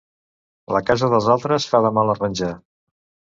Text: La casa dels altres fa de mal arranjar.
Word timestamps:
La 0.75 0.81
casa 0.87 1.09
dels 1.15 1.27
altres 1.33 1.67
fa 1.75 1.83
de 1.87 1.93
mal 1.99 2.15
arranjar. 2.15 2.51